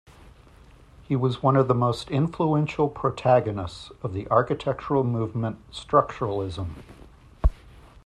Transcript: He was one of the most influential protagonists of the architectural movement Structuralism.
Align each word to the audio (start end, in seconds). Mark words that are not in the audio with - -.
He 1.03 1.15
was 1.15 1.43
one 1.43 1.55
of 1.55 1.67
the 1.67 1.75
most 1.75 2.09
influential 2.09 2.89
protagonists 2.89 3.91
of 4.01 4.13
the 4.13 4.27
architectural 4.31 5.03
movement 5.03 5.59
Structuralism. 5.71 6.69